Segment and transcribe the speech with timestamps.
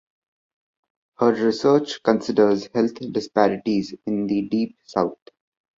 [1.19, 5.19] Her research considers health disparities in the Deep South.